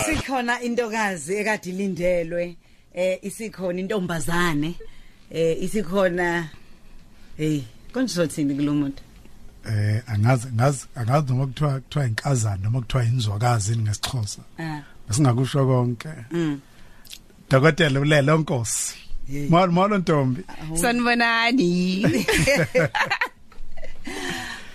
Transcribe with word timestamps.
isikhona 0.00 0.60
intokazi 0.60 1.34
ekade 1.36 1.70
ilindelwe 1.70 2.56
eh 2.94 3.18
isikhona 3.22 3.80
intombazane 3.80 4.74
eh 5.30 5.62
isikhona 5.62 6.48
hey 7.36 7.60
konje 7.92 8.14
sothini 8.14 8.54
kulomuntu 8.54 9.02
eh 9.68 10.02
angazi 10.06 10.48
ngazi 10.54 10.86
angazi 10.94 11.32
noma 11.32 11.46
kuthiwa 11.46 11.80
kuthiwa 11.80 12.06
inkazana 12.06 12.62
noma 12.62 12.80
kuthiwa 12.80 13.04
inzwakazi 13.04 13.76
ngesixhosa. 13.76 14.42
Ah. 14.58 14.80
Singakusho 15.10 15.66
konke. 15.66 16.08
Mm. 16.30 16.60
Dokotela 17.50 18.00
ulelo 18.00 18.38
nkosi. 18.38 18.94
Molo 19.48 19.72
molo 19.72 19.98
ntombi. 19.98 20.42
Sanibonani. 20.74 22.02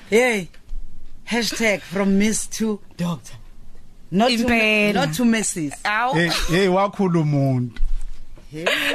hey. 0.09 0.45
#from 1.81 2.17
miss 2.17 2.47
to 2.47 2.79
doctor. 2.97 3.33
Not 4.11 4.29
to 4.29 4.37
Impela. 4.37 4.93
not 4.93 5.13
to 5.13 5.23
mrs 5.23 5.71
Aw. 5.85 6.13
hey 6.13 6.29
hey 6.49 6.67
wakhula 6.67 7.19
umuntu 7.19 7.79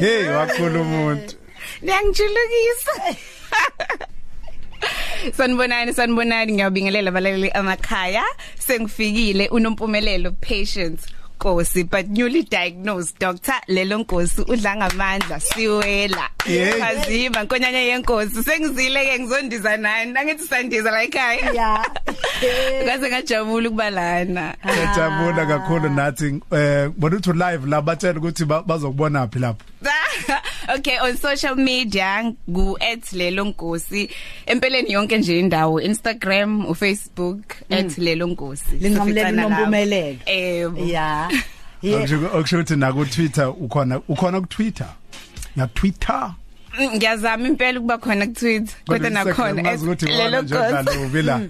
hey 0.01 0.29
wakhula 0.29 0.81
umuntu 0.81 1.35
Niyangijulukisa. 1.83 3.17
Sanibonani 5.37 5.93
sanibonani. 5.95 6.53
Ngiyabingelela 6.53 7.09
abalaleli 7.11 7.51
amakhaya. 7.51 8.23
Sengifikile. 8.59 9.49
Unompumelelo 9.49 10.31
patience. 10.41 11.07
Nkosi 11.41 11.85
but 11.91 12.09
newly 12.09 12.43
diagnosed 12.43 13.19
doctor 13.19 13.55
lelo 13.69 13.99
nkosi 13.99 14.41
udla 14.43 14.77
ngamandla 14.77 15.41
siwela. 15.41 16.29
Yey. 16.47 16.73
phazima 16.81 17.43
nkonyanya 17.43 17.79
yenkosi 17.81 18.43
sengizile 18.43 19.05
ke 19.05 19.19
ngizondiza 19.21 19.77
nani? 19.77 20.19
Angithi 20.19 20.47
sandiza 20.49 20.91
la 20.91 21.03
ekhaya. 21.03 21.53
Yeah 21.55 21.87
kaze 22.87 23.09
ngajabula 23.09 23.69
ukuba 23.69 23.91
lana. 23.91 24.55
Siyajabula 24.75 25.47
kakhulu 25.47 25.89
nathi 25.89 26.41
eh 26.53 26.89
bona 26.97 27.17
uthi 27.17 27.33
live 27.33 27.67
la 27.67 27.83
batshela 27.83 28.19
ukuthi 28.19 28.45
ba- 28.45 28.63
bazokubona 28.63 29.27
phi 29.29 29.39
lapho. 29.39 29.61
Okay 30.75 30.99
on 31.01 31.17
social 31.17 31.55
media 31.57 32.25
ngu 32.51 32.79
@lelo 33.13 33.45
nkosi. 33.45 34.11
Empeleni 34.47 34.93
yonke 34.93 35.19
nje 35.19 35.39
indawo 35.41 35.81
Instagram 35.81 36.67
uFacebook 36.67 37.43
@lelo 37.99 38.27
nkosi. 38.27 38.77
Linqamulela 38.81 39.29
Sificana 39.29 39.43
lapho. 39.43 39.47
unompumelelo. 39.55 40.19
eh 40.27 40.71
yeah 40.89 41.31
ukuthi 41.83 42.77
na 42.77 42.93
ku 42.93 43.05
Twitter 43.05 43.49
ukhona 43.61 44.01
ukhona 44.09 44.41
ku 44.41 44.47
Twitter? 44.47 44.89
Na 45.57 45.67
Twitter? 45.67 46.35
Ngiyazama 46.95 47.49
impela 47.49 47.79
ukuba 47.79 47.99
khona 47.99 48.27
ku 48.27 48.33
Twitter 48.35 48.75
kodwa 48.87 49.11
nakhona 49.11 49.63
mazi 49.63 49.85
ukuthi 49.87 50.07
lelo 50.07 50.25
wona 50.25 50.43
nje 50.43 50.55
dlalo 50.55 51.09
vela 51.09 51.41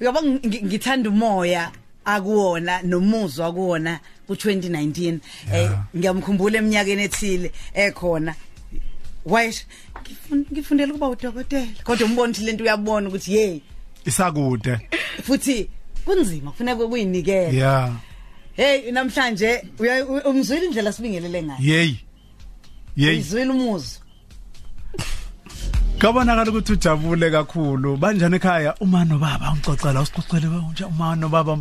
yabo 0.00 0.20
ngi- 0.20 0.64
ngithanda 0.64 1.10
umoya 1.10 1.70
akuwona 2.04 2.82
nomuzwa 2.82 3.52
kuwona 3.52 4.00
ku2019 4.28 5.18
eh 5.54 5.70
ngiyamkhumbula 5.96 6.58
eminyakeni 6.58 7.02
ethile 7.02 7.52
ekhona. 7.74 8.34
Wayesho 9.26 9.64
ngifun- 10.04 10.46
ngifundela 10.52 10.92
ukuba 10.94 11.08
udokotela. 11.08 11.66
Kodwa 11.84 12.06
umbona 12.06 12.30
ukuthi 12.32 12.44
lento 12.44 12.64
uyabona 12.64 13.08
ukuthi 13.08 13.30
hey 13.32 13.60
isakude. 14.06 14.78
Futhi 15.22 15.68
kunzima 16.04 16.50
kufuneka 16.50 16.86
kuyinikele 16.88 17.56
yeah 17.56 17.92
hey 18.56 18.90
namhlanje 18.90 19.62
uya- 19.78 20.04
u- 20.06 20.30
umzwile 20.30 20.66
indlela 20.66 20.92
sibingelele 20.92 21.42
ngayo? 21.42 21.58
Yey 21.60 21.94
yey 22.96 23.18
izwile 23.18 23.50
umuzwa 23.50 24.00
kabonakala 26.00 26.50
ukuthi 26.50 26.72
ujabule 26.72 27.30
kakhulu. 27.30 27.96
Banjani 27.96 28.36
ekhaya 28.36 28.74
uma 28.80 29.04
nobaba 29.04 29.52
ungicocela 29.52 30.00
usicocele 30.00 30.46
nje 30.72 30.84
uma 30.84 31.14
nobaba 31.16 31.58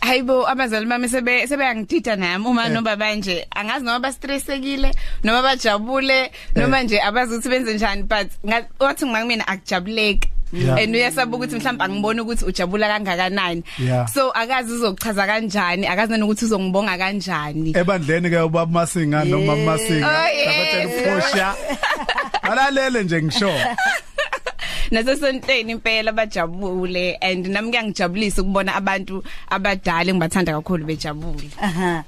hayibo 0.00 0.46
abazali 0.48 0.86
bami 0.86 1.08
sebe 1.08 1.46
sebeyangidida 1.46 2.16
nami 2.16 2.46
uma 2.46 2.68
noma 2.68 2.96
banje 2.96 3.46
angazi 3.50 3.84
noma 3.84 4.00
bastressekile 4.00 4.92
noma 5.24 5.42
bajabule 5.42 6.30
noma 6.56 6.82
nje 6.82 7.00
abazi 7.00 7.34
ukuthi 7.34 7.48
benze 7.48 7.74
njani 7.74 8.02
but 8.02 8.28
nga- 8.46 8.66
wathi 8.80 9.04
ngimangimina 9.06 9.48
akujabuleki. 9.48 10.28
Yeah. 10.52 10.78
and 10.82 10.94
uyasaba 10.94 11.36
ukuthi 11.36 11.56
mhlawumbe 11.56 11.84
angiboni 11.84 12.20
ukuthi 12.20 12.44
ujabula 12.44 12.88
kangakanani. 12.88 13.62
Yeah. 13.78 14.06
so 14.08 14.30
akazi 14.30 14.72
uzochaza 14.72 15.26
kanjani 15.26 15.86
akazi 15.86 16.12
nanokuthi 16.12 16.44
uzongibonga 16.44 16.98
kanjani. 16.98 17.70
Ebandleni 17.76 18.30
ke 18.30 18.36
ubaba 18.40 18.72
masinga 18.72 19.24
noma 19.24 19.56
masinga 19.56 20.08
Oh, 20.08 20.28
yes. 20.28 20.46
sabatshela 20.46 20.86
uphosha 20.86 21.54
alalele 22.52 23.04
nje 23.04 23.22
ngisho. 23.22 23.50
Nasesontweni 24.90 25.72
impela 25.72 26.12
bajabule 26.12 27.16
and 27.20 27.46
nami 27.46 27.70
kuyangijabulisa 27.70 28.42
ukubona 28.42 28.74
abantu 28.74 29.22
abadala 29.50 30.10
engibathanda 30.10 30.52
kakhulu 30.52 30.84
bejabule. 30.86 31.50
Aha. 31.62 32.04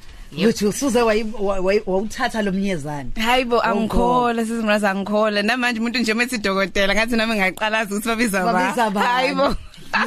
Uthi 0.49 0.67
usuze 0.67 1.01
wayi- 1.03 1.33
wa- 1.41 1.61
wa- 1.61 1.83
wawuthatha 1.87 2.43
lo 2.43 2.53
mnyezane. 2.53 3.11
Hayibo 3.21 3.57
Oh, 3.57 3.63
angikhola 3.63 4.45
sizimraza 4.47 4.91
angikhola 4.91 5.43
namanje 5.43 5.81
umuntu 5.81 5.99
nje 5.99 6.15
methi 6.15 6.39
dokotela 6.39 6.95
ngathi 6.95 7.17
nami 7.17 7.35
ngaqalaza 7.37 7.95
ukuthi 7.95 8.09
babiza 8.09 8.45
ba. 8.45 8.53
babiza 8.53 8.91
bani 8.91 9.07
hayibo 9.07 9.57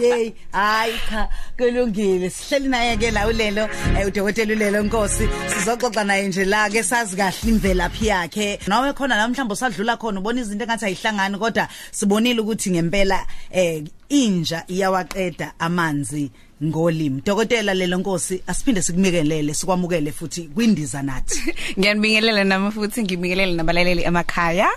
yey 0.02 0.34
hayi 0.52 0.94
cha 1.10 1.30
kulungile. 1.58 2.30
Sihleli 2.30 2.68
naye 2.70 2.98
ke 2.98 3.12
la 3.12 3.28
ulelo 3.28 3.70
eh, 4.00 4.08
udokotela 4.08 4.54
ulelo 4.54 4.84
nkosi. 4.84 5.28
Sizoxoxa 5.48 6.04
naye 6.04 6.28
nje 6.28 6.46
la 6.46 6.70
ke 6.70 6.84
sazi 6.84 7.16
kahle 7.16 7.50
imvelaphi 7.50 8.08
yakhe. 8.08 8.60
Nawe 8.68 8.94
khona 8.94 9.16
la 9.16 9.28
mhlawumbe 9.28 9.54
usadlula 9.54 9.98
khona 9.98 10.20
ubona 10.20 10.42
izinto 10.42 10.64
engathi 10.66 10.86
ayihlangani 10.86 11.38
kodwa 11.38 11.68
sibonile 11.92 12.42
ukuthi 12.42 12.72
ngempela 12.72 13.26
eh 13.52 13.84
inja 14.10 14.64
iyawaqeda 14.68 15.54
amanzi 15.60 16.32
ngolimi. 16.64 17.22
Dokotela 17.22 17.74
lelo 17.74 17.98
nkosi 17.98 18.44
asiphinde 18.48 18.82
sikumikelele 18.82 19.54
sikwamukele 19.54 20.12
futhi 20.12 20.44
kwindiza 20.44 21.02
nathi. 21.02 21.54
Ngiyanibingelela 21.80 22.44
nami 22.44 22.72
futhi 22.72 23.04
ngibingelele 23.04 23.54
nabalaleli 23.54 24.04
emakhaya. 24.04 24.70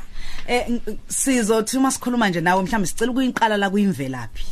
Eh 0.48 0.64
ng- 0.68 0.96
sizothi 1.08 1.76
uma 1.76 1.90
sikhuluma 1.90 2.28
nje 2.28 2.40
nawe 2.40 2.62
mhlawumbe 2.62 2.86
sicela 2.86 3.12
ukuyiqala 3.12 3.56
la 3.56 3.70
kuyimvelaphi. 3.70 4.44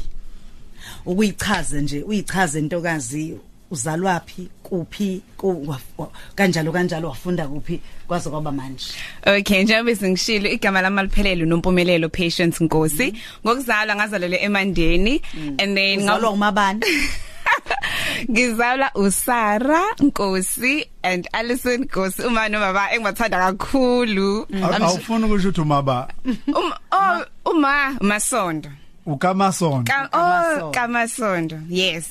Ukuyichaze 1.06 1.80
nje, 1.82 2.02
uyichaze 2.02 2.58
intokazi 2.58 3.36
uzalwapi, 3.70 4.48
kuphi, 4.62 5.22
ku- 5.36 5.64
wa- 5.68 5.80
wa- 5.98 6.10
kanjalo 6.34 6.72
kanjalo 6.72 7.08
wafunda 7.08 7.48
kuphi 7.48 7.80
kwaze 8.08 8.30
kwaba 8.30 8.52
manje. 8.52 8.84
Okay 9.26 9.62
njengoba 9.62 9.96
singishilo 9.96 10.50
igama 10.50 10.80
lami 10.82 11.00
aliphelele 11.00 11.44
nompumelelo 11.44 12.08
Patience 12.08 12.64
Nkosi. 12.64 13.14
Ngokuzalwa 13.46 13.96
ngazalelwe 13.96 14.38
eMandeni 14.42 15.22
and 15.58 15.76
then 15.76 16.00
Uzalwa 16.00 16.30
umabani? 16.30 16.80
ngizalwa 18.30 18.90
uSara 18.94 19.82
Nkosi 19.98 20.86
and 21.02 21.28
Alison 21.32 21.80
Nkosi 21.84 22.22
uma 22.22 22.48
nobaba 22.48 22.90
engibathanda 22.92 23.38
kakhulu. 23.38 24.46
Aw- 24.52 24.82
awufuni 24.84 25.24
ukusho 25.24 25.48
ukuthi 25.48 25.60
umaba. 25.60 26.08
Um 26.24 26.72
oh 26.92 27.24
uma 27.50 27.96
Masondo 28.00 28.70
ukamasondo 29.06 29.84
Ka 29.92 30.08
Kamasondo. 30.08 30.66
oh 30.66 30.70
Kamasondo 30.72 31.58
yes 31.68 32.08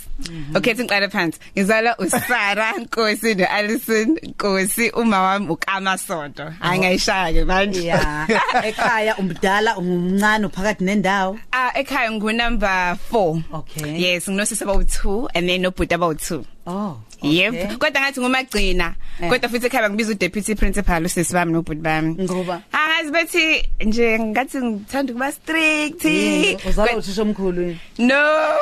okay 0.56 0.74
siqale 0.74 1.10
phansi 1.10 1.40
ngizalwa 1.56 1.96
uSara 2.00 2.72
Nkosi 2.82 3.36
no 3.36 3.46
Alison 3.46 4.18
Nkosi 4.24 4.90
uma 4.96 5.20
wami 5.22 5.48
uKamasondo 5.50 6.54
hayi 6.60 6.80
ngayishaya 6.80 7.34
ke 7.34 7.46
manje 7.46 7.82
Yeah. 7.86 8.28
Ekhaya 8.70 9.16
umdala 9.18 9.78
ungumncane 9.78 10.46
uphakathi 10.46 10.84
nendawo. 10.84 11.38
ah 11.52 11.72
ekhaya 11.76 12.12
ngu 12.12 12.32
number 12.34 12.98
4 13.12 13.42
Okay. 13.54 14.00
yes 14.02 14.30
nginosisi 14.30 14.64
about 14.64 14.88
2 14.88 15.28
and 15.36 15.50
then 15.50 15.62
nobhuti 15.62 15.94
about 15.96 16.18
2 16.18 16.44
Oh. 16.68 16.98
Yep. 17.22 17.78
Kodwa 17.78 18.02
ngathi 18.02 18.20
ngumagcina. 18.22 18.96
Eh. 19.22 19.30
Kodwa 19.30 19.50
futhi 19.50 19.66
ekhaya 19.68 19.90
ngibiza 19.90 20.12
udeputy 20.12 20.56
principal 20.56 21.06
usisi 21.06 21.34
bami 21.34 21.54
nobhuti 21.54 21.82
bami. 21.82 22.16
Ngoba 22.26 22.62
Angazi 22.96 23.12
bethi 23.12 23.70
nje 23.86 24.20
ngathi 24.20 24.58
ngithanda 24.62 25.12
ukuba 25.14 25.32
strict. 25.32 26.06
yini 26.06 26.56
uzalwa 26.70 26.88
Kodwa- 26.94 26.98
uthisha 27.00 27.22
omkhulu 27.22 27.62
yini? 27.62 27.80
No. 27.98 28.16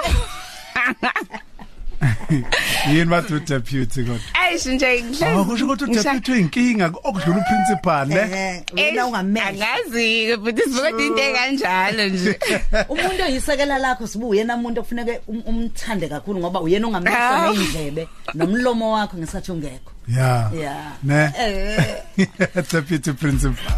yini 2.89 3.05
bathi 3.05 3.33
udeputy 3.33 4.03
kodwa 4.03 4.19
Ayish 4.33 4.65
nje 4.65 5.03
akusho 5.25 5.65
ukuthi 5.65 5.83
udeputy 5.83 6.31
uyinkinga 6.31 6.85
okudlula 7.03 7.38
uprincipal 7.41 8.07
ne 8.07 8.15
Eh, 8.15 8.63
wena 8.74 9.07
ungamehla. 9.07 9.68
Angazi 9.74 10.38
but 10.38 10.57
isivuka 10.59 10.89
into 10.89 11.21
enganjalo 11.24 12.07
nje. 12.09 12.39
Umuntu 12.89 13.24
oyisekela 13.24 13.77
lakho 13.77 14.07
sibu 14.07 14.36
yena 14.36 14.56
umuntu 14.56 14.79
okufuneka 14.81 15.12
um- 15.27 15.44
umthande 15.45 16.07
kakhulu 16.07 16.39
ngoba 16.39 16.62
uyena 16.62 16.88
ongamehla 16.88 17.45
Ah. 17.45 17.53
neindlebe 17.53 18.07
nomlomo 18.33 18.91
wakho 18.94 19.18
ngesathi 19.18 19.51
ungekho. 19.51 19.91
yeah 20.07 20.51
Yeah. 20.53 20.91
ne 21.03 21.31
Eh. 21.39 22.01
deputy 22.71 23.12
principal 23.13 23.74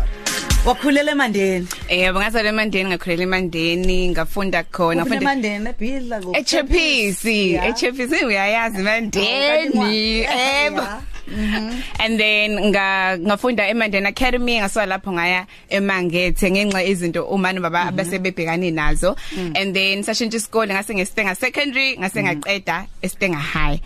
Wakhulela 0.66 1.12
emandeni. 1.12 1.68
Yebo 1.90 2.20
ngazalwa 2.20 2.50
eMandeni 2.50 2.90
ngakhulela 2.90 3.24
eMandeni 3.24 4.10
ngafunda 4.10 4.64
khona 4.64 5.04
Ufuna 5.04 5.22
ngafunda 5.22 5.22
emandeni 5.22 5.70
ebhidla 5.70 6.18
ku. 6.22 6.30
eChepisi 6.40 7.38
Yeah. 7.54 7.70
eChepisi 7.70 8.26
uyayazi 8.26 8.78
Oh, 8.78 8.82
eMandeni 8.82 9.72
kanti 9.74 10.26
ebo 10.66 10.82
ngwa- 10.82 11.02
and 12.00 12.19
then 12.19 12.60
nga 12.72 13.18
ngafunda 13.18 13.68
eMandela 13.69 14.10
Academy 14.10 14.60
ngasuka 14.60 14.86
lapho 14.86 15.12
ngaya 15.12 15.45
eMangethe 15.69 16.51
ngenxa 16.51 16.83
izinto 16.83 17.24
umani 17.25 17.60
baba 17.60 17.92
base 17.92 18.19
bebhekani 18.19 18.72
nazo. 18.72 19.16
And 19.56 19.75
then 19.75 20.04
sashintsha 20.04 20.38
isikole 20.38 20.74
ngase 20.74 20.95
ngeStenga 20.95 21.36
secondary 21.36 21.98
ngase 21.98 22.24
ngaqeda 22.24 22.86
eStenga 23.01 23.38
high. 23.38 23.80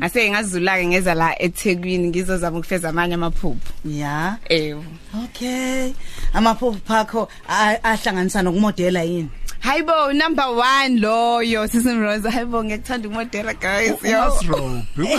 Ngase 0.00 0.30
ngazula 0.30 0.78
ke 0.78 0.86
ngeza 0.86 1.14
la 1.14 1.34
eThekwini 1.42 2.08
ngizozama 2.08 2.58
ukufeza 2.58 2.88
amanye 2.88 3.14
amaphupho. 3.14 3.58
Ya. 3.84 4.36
Eh 4.48 4.76
okay. 5.24 5.92
Amaphupho 6.32 6.78
phakho 6.86 7.28
a- 7.48 7.78
ahlanganisa 7.82 8.42
nokumodela 8.42 9.02
yini? 9.02 9.28
Hayibo 9.64 10.12
number 10.12 10.44
1 10.44 11.00
loyo 11.00 11.68
sisimroza 11.68 12.30
hayibo 12.30 12.64
ngikuthanda 12.64 13.08
ukumodela 13.08 13.54
guys 13.54 14.04
yo. 14.04 14.22
Umasrobe 14.22 15.18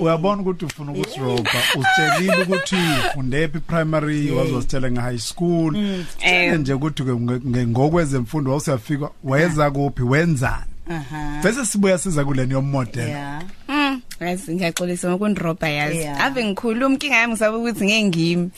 uyabona 0.00 0.42
ukuthi 0.42 0.64
ufuna 0.64 0.92
ukusroba 0.92 1.50
usitshelile 1.78 2.42
ukuthi 2.42 2.76
ufundephi 3.10 3.58
primary 3.60 4.30
wazositshela 4.30 4.90
nge 4.90 5.00
high 5.00 5.18
school. 5.18 5.76
Eh. 6.20 6.58
nje 6.58 6.72
ukuthi 6.72 7.02
ke 7.04 7.10
nge- 7.10 7.40
nge- 7.46 7.66
ngokwezemfundo 7.66 8.50
wawusiyafika 8.50 9.08
wayeza 9.24 9.70
kuphi 9.70 10.02
wenzani? 10.02 10.64
Aha. 10.90 11.40
Bese 11.44 11.66
sibuya 11.66 11.98
siza 11.98 12.24
kuleni 12.24 12.52
yomodel 12.52 13.08
ya 13.08 13.40
Mm, 13.40 13.48
yazi 14.26 14.54
ngiyaxolisa 14.54 15.08
ngokundroba 15.10 15.68
yazi. 15.68 15.96
Yeah. 15.96 16.24
Ave 16.24 16.44
ngikhuluma 16.44 16.94
inkinga 16.94 17.16
yami 17.16 17.32
ngisaba 17.32 17.56
ukuthi 17.58 17.84
ngeke 17.84 18.04
ngimi. 18.04 18.50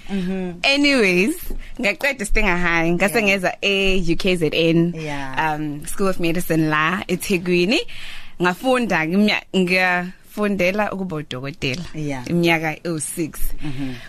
Anyways, 0.62 1.36
ngaqeda 1.80 2.24
Stinger 2.24 2.56
High, 2.58 2.90
ngase 2.92 3.22
ngeza 3.22 3.56
e-UKZN. 3.62 4.94
Yeah. 4.94 5.54
Um 5.56 5.86
School 5.86 6.08
of 6.08 6.20
Medicine 6.20 6.68
la 6.68 7.04
eThekwini. 7.08 7.80
Ngafunda 8.42 9.06
ngimya- 9.06 9.44
ngiyafundela 9.56 10.92
ukuba 10.92 11.16
udokotela. 11.16 11.84
Yeah. 11.94 12.24
Iminyaka 12.30 12.74
e6. 12.84 13.38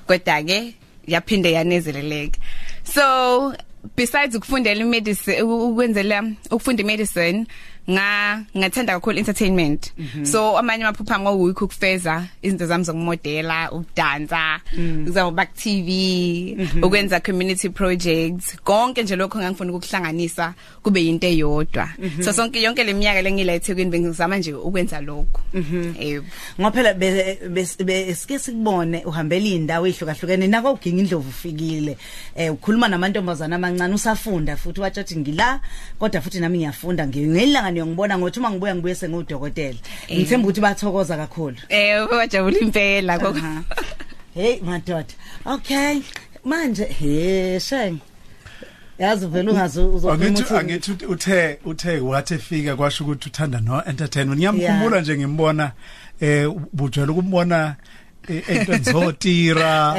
Kodwa 0.08 0.44
ke 0.44 0.74
yaphinde 1.08 1.52
yanezeleleka. 1.52 2.40
So 2.84 3.54
besides 3.96 4.36
ukufundela 4.36 4.82
imedicine 4.82 5.42
ukwenzela 5.42 6.24
ukufunda 6.52 6.84
imedicine 6.84 7.46
nga 7.90 8.44
ngathanda 8.58 8.94
kakhulu 8.94 9.18
entertainment. 9.20 9.92
So 10.24 10.58
amanye 10.58 10.84
amaphupha 10.84 11.20
ngokuyikho 11.20 11.66
ukufeza 11.66 12.26
izinto 12.42 12.66
zami 12.66 12.84
zokumodela 12.84 13.72
ukudansa 13.72 14.60
ukuzama 15.02 15.32
back 15.32 15.54
TV 15.54 16.58
ukwenza 16.82 17.20
community 17.20 17.70
projects. 17.70 18.56
Konke 18.64 19.04
nje 19.04 19.16
lokho 19.16 19.40
ngangifuna 19.40 19.74
ukuhlanganisa 19.74 20.54
kube 20.84 21.04
yinto 21.06 21.28
eyodwa. 21.28 21.90
So 22.22 22.34
sonke 22.34 22.62
yonke 22.62 22.84
leminyaka 22.84 23.22
lengila 23.22 23.54
eThekwini 23.54 23.92
bengizama 23.92 24.38
nje 24.38 24.54
ukwenza 24.54 25.02
lokho 25.02 25.42
yebo. 26.00 26.26
Ngophela 26.62 26.94
be- 26.94 27.40
bes- 27.50 27.84
besike 27.84 28.40
sikubone 28.40 29.06
uhambela 29.06 29.46
indawo 29.46 29.88
ehlukahlukene 29.88 30.48
nako 30.48 30.72
uginga 30.74 31.02
indlovu 31.02 31.30
ufikile. 31.30 31.98
Eh 32.36 32.54
ukhuluma 32.54 32.88
namantombazana 32.88 33.56
amancane 33.56 33.94
usafunda 33.96 34.58
futhi 34.58 34.82
watshathi 34.82 35.16
ngila 35.16 35.60
kodwa 36.00 36.22
futhi 36.22 36.40
nami 36.40 36.58
ngiyafunda 36.58 37.08
ngelanga 37.08 37.73
ngiyongibona 37.74 38.18
ngothi 38.18 38.40
uma 38.40 38.50
ngibuya 38.52 38.76
ngibuye 38.76 38.96
sengudokotela 38.96 39.78
ngithemba 40.12 40.48
ukuthi 40.48 40.62
bathokoza 40.62 41.18
kakhulu. 41.18 41.58
Eh 41.70 42.08
wajabula 42.12 42.60
impela 42.60 43.20
kokho 43.20 43.38
Aha. 43.38 43.64
hey 44.34 44.60
madoda. 44.62 45.14
Okay. 45.46 46.02
Manje 46.46 46.86
he 46.86 47.60
sheng. 47.60 48.00
Yazi 49.00 49.28
vele 49.28 49.52
ungazi 49.52 49.80
uzokhuluma 49.80 50.26
angithi 50.26 50.44
uthi 50.44 50.56
angithi 50.58 50.92
ut- 50.92 51.10
uthe 51.12 51.60
uthe 51.66 52.00
wathi 52.00 52.38
fika 52.38 52.76
kwasho 52.76 53.04
ukuthi 53.04 53.30
uthanda 53.30 53.60
no 53.60 53.84
entertainment 53.86 54.38
ngiyamkhumbula 54.40 55.02
nje 55.02 55.18
ngimbona 55.18 55.72
eh 56.22 56.50
bujwela 56.74 57.12
ukumbona 57.12 57.58
eh, 57.68 57.74
into 58.30 58.92
zotira 58.92 59.96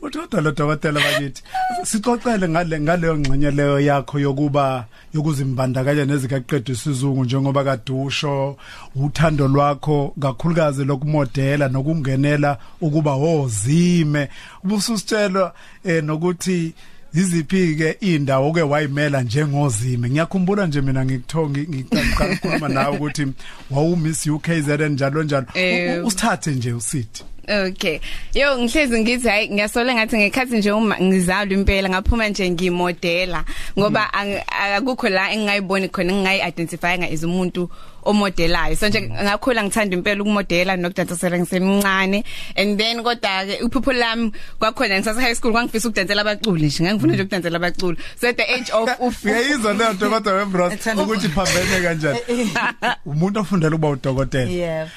kodwa 0.00 0.40
lo 0.40 0.50
dokotela 0.52 1.00
bakithi 1.00 1.42
sixoxele 1.84 2.48
ngale 2.48 2.80
ngaleyo 2.80 3.18
ngxenye 3.18 3.50
leyo 3.50 3.80
yakho 3.80 4.18
yokuba 4.18 4.86
yokuzimbandakanya 5.14 6.04
nezikaqedwe 6.04 6.72
isizungu 6.74 7.24
njengoba 7.24 7.64
kadusho 7.64 8.56
uthando 8.96 9.48
lwakho 9.48 10.14
kakhulukazi 10.20 10.84
lokumodela 10.84 11.68
nokungenela 11.68 12.58
ukuba 12.80 13.14
wozime. 13.14 14.28
Ubususitshela 14.64 15.52
eh, 15.84 16.04
nokuthi 16.04 16.74
yiziphi 17.14 17.74
ke 17.76 17.96
indawo 18.00 18.52
ke 18.52 18.62
wayimela 18.62 19.22
njengozime 19.22 20.10
ngiyakhumbula 20.10 20.66
nje 20.66 20.80
mina 20.80 21.04
ngikuthongi 21.04 21.60
ngiqala 21.70 22.32
ukukhuluma 22.32 22.68
nawe 22.68 22.96
ukuthi 22.96 23.26
wawu 23.70 23.96
Miss 23.96 24.26
UKZN 24.26 24.88
njalo 24.88 25.22
njalo 25.22 25.46
Eh. 25.54 25.98
U- 25.98 26.02
u- 26.02 26.06
usithathe 26.06 26.50
nje 26.50 26.72
usithi 26.72 27.24
Okay. 27.68 27.98
Yo 28.34 28.58
ngihlezi 28.58 29.00
ngithi 29.00 29.28
hayi 29.28 29.48
ngiyasola 29.50 29.94
ngathi 29.94 30.16
ngekhathi 30.16 30.56
nje 30.58 30.72
uma 30.72 30.96
ngizalwa 31.00 31.54
impela 31.54 31.88
ngaphuma 31.88 32.28
nje 32.28 32.50
ngimodela 32.50 33.44
ngoba 33.78 34.10
ang- 34.12 34.42
akukho 34.76 35.08
la 35.08 35.32
engingayiboni 35.32 35.88
khona 35.88 36.12
engingayi 36.12 36.40
identify 36.48 36.96
nga 36.98 37.06
as 37.12 37.22
umuntu 37.22 37.68
omodelayo. 38.04 38.76
So 38.76 38.88
nje 38.88 39.00
ngakhula 39.02 39.62
ngithanda 39.64 39.96
impela 39.96 40.22
ukumodela 40.22 40.76
nokudansela 40.76 41.38
ngisemncane. 41.38 42.24
And 42.56 42.78
then 42.78 43.02
kodwa 43.02 43.46
ke 43.46 43.62
uphupho 43.62 43.92
lami 43.92 44.32
kwakhona 44.60 44.98
ngisase 45.00 45.20
high 45.20 45.34
school 45.34 45.52
kwangifisa 45.52 45.88
ukudansela 45.88 46.20
abaculi 46.22 46.66
nje 46.66 46.82
ngangifuna 46.84 47.12
nje 47.12 47.22
ukudansela 47.22 47.56
abaculi. 47.56 47.98
So 48.20 48.28
at 48.28 48.36
the 48.36 48.42
age 48.54 48.70
of 48.72 48.90
uf 49.00 49.24
uyayizwa 49.24 49.72
leyo 49.74 49.92
nto 49.92 50.10
kodwa 50.10 50.32
wembros 50.32 50.72
Ethanda- 50.72 51.02
ukuthi 51.02 51.28
phambene 51.28 51.80
kanjani? 51.82 52.18
Umuntu 53.06 53.40
ofundela 53.40 53.76
ukuba 53.76 53.88
udokotela. 53.88 54.50
Yeah. 54.50 54.88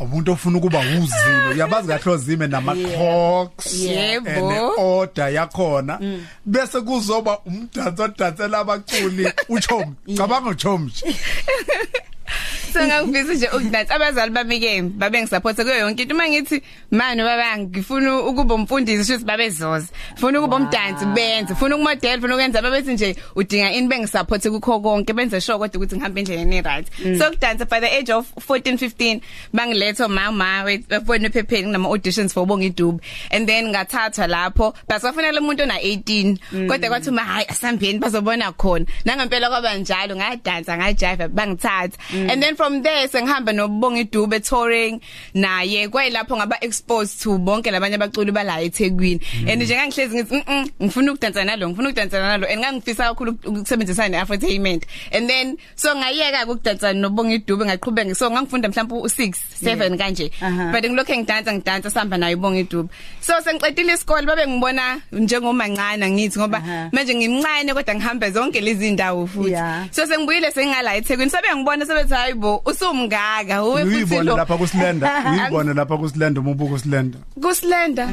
Umuntu 0.00 0.32
ofuna 0.32 0.58
ukuba 0.58 0.78
uzime. 0.80 1.54
Uyabazi 1.54 1.88
kahle 1.88 2.10
ozime 2.12 2.46
nama 2.46 2.74
clocks 2.74 3.74
Yebo. 3.74 4.50
ne 4.52 4.60
order 4.78 5.28
yakhona. 5.32 5.98
Bese 6.46 6.80
kuzoba 6.80 7.38
umdanso 7.46 8.02
odansela 8.04 8.58
abaculi. 8.58 9.32
Uchomi 9.48 9.94
cabanga 10.16 10.50
uchomi 10.50 10.92
so 12.72 12.86
ngangifisa 12.86 13.34
nje 13.34 13.48
ukudansa 13.48 13.94
abazali 13.94 14.30
bami 14.30 14.60
ke 14.60 14.82
babe 14.82 15.22
ngisupport 15.22 15.56
kuyo 15.56 15.78
yonke 15.78 16.02
into. 16.02 16.14
Mangithi 16.14 16.62
manje 16.90 17.22
baba 17.22 17.58
ngifuna 17.58 18.20
ukuba 18.20 18.54
umfundisi 18.54 19.04
shuthi 19.04 19.24
babezoza 19.24 19.88
ngifuna 20.12 20.40
ukuba 20.40 20.56
umdansi 20.56 21.04
benze. 21.06 21.52
Ngifuna 21.52 21.76
ukumodel 21.76 22.18
ngifuna 22.18 22.34
ukwenza 22.34 22.62
babethi 22.62 22.92
nje 22.92 23.16
udinga 23.36 23.72
ini 23.72 23.88
bengisupport 23.88 24.42
kukho 24.48 24.80
konke. 24.80 25.12
Benze 25.12 25.40
sure 25.40 25.58
kodwa 25.58 25.76
ukuthi 25.76 25.96
ngihamba 25.96 26.20
endleleni 26.20 26.62
right 26.62 26.86
so 27.18 27.28
ukudansa 27.28 27.64
by 27.68 27.80
the 27.80 27.98
age 27.98 28.10
of 28.10 28.26
14 28.48 28.76
15 28.76 29.20
bangiletha 29.52 30.08
mama 30.08 30.64
bafona 30.88 31.26
ephepheni 31.26 31.72
nama 31.72 31.88
auditions 31.88 32.32
for 32.32 32.46
bonga 32.46 32.66
idube 32.66 33.00
and 33.30 33.48
then 33.48 33.68
ngathathwa 33.68 34.26
lapho 34.26 34.74
basafanele 34.88 35.38
umuntu 35.38 35.62
ona 35.62 35.78
18 35.78 36.68
kodwa 36.68 36.88
kwathi 36.88 37.10
uma 37.10 37.22
hayi 37.24 37.46
asambeni 37.48 37.98
bazobona 37.98 38.52
khona. 38.52 38.86
Nangempela 39.04 39.48
kwaba 39.48 39.74
njalo 39.74 40.16
ngadansa 40.16 40.76
ngajive 40.76 41.28
bangithatha. 41.28 41.98
And 42.30 42.42
then 42.42 42.56
from 42.56 42.82
there 42.82 43.08
sengihamba 43.08 43.52
nobonga 43.52 44.00
idube 44.04 44.40
touring 44.40 45.00
naye. 45.34 45.88
Kwayilapho 45.88 46.36
ngaba 46.36 46.56
exposed 46.62 47.22
to 47.22 47.38
bonke 47.38 47.70
labanye 47.70 47.94
abaculi 47.96 48.32
bala 48.32 48.60
eThekwini. 48.62 49.20
And 49.48 49.62
nje 49.62 49.74
ngangihlezi 49.76 50.16
ngithi 50.16 50.34
mhm 50.46 50.66
ngifuna 50.82 51.12
ukudansa 51.12 51.44
nalo 51.44 51.68
ngifuna 51.68 51.88
ukudansa 51.88 52.18
nalo. 52.18 52.46
And 52.46 52.60
ngangifisa 52.60 53.04
kakhulu 53.14 53.38
ukusebenzisana 53.44 54.08
neaftertainment. 54.08 54.84
And 55.12 55.28
then 55.30 55.58
so 55.74 55.94
ngayeka 55.94 56.46
ukudansa 56.46 56.92
nobonga 56.92 57.34
idube 57.34 57.64
ngaqhubeka. 57.64 58.14
So 58.14 58.30
ngangifunda 58.30 58.68
mhlawumbe 58.68 58.94
u6 58.94 59.34
7 59.62 59.96
kanje. 59.98 60.30
Aha. 60.40 60.72
but 60.72 60.84
ngilokho 60.84 61.16
ngidansa 61.16 61.52
ngidansa 61.52 61.90
sihamba 61.90 62.16
nayo 62.18 62.32
ibonga 62.36 62.58
idube 62.58 62.88
so 63.20 63.32
sengiqedile 63.44 63.94
isikole 63.94 64.26
babe 64.26 64.46
ngibona 64.46 65.00
njengomancane 65.12 66.10
ngithi 66.10 66.38
ngoba 66.38 66.58
Aha. 66.58 66.88
manje 66.92 67.14
ngimncane 67.14 67.74
kodwa 67.74 67.94
ngihambe 67.94 68.30
zonke 68.30 68.60
lezi 68.60 68.90
ndawo 68.90 69.26
futhi. 69.26 69.50
Yeah. 69.50 69.84
so 69.90 70.06
sengibuyile 70.06 70.50
sengingala 70.50 70.96
eThekwini. 70.96 71.30
Sabe 71.30 71.48
ngibona 71.56 71.86
sebethi 72.06 72.14
hayibo 72.14 72.62
usumngaka 72.64 73.64
uwe 73.64 73.82
futhi 73.84 73.96
uyibone 73.96 74.22
lo 74.22 74.36
lapha 74.36 74.56
kusilenda? 74.56 75.22
Uyibone 75.32 75.74
lapha 75.74 75.96
kusilenda 75.96 76.40
uma 76.40 76.50
ubuka 76.50 76.70
kusilenda? 76.72 77.18
Kusilenda 77.42 78.04